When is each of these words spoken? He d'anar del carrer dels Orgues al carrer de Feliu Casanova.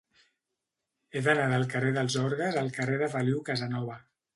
He 1.13 1.21
d'anar 1.29 1.45
del 1.53 1.67
carrer 1.75 1.95
dels 2.01 2.19
Orgues 2.25 2.61
al 2.65 2.77
carrer 2.81 3.01
de 3.05 3.15
Feliu 3.17 3.49
Casanova. 3.53 4.05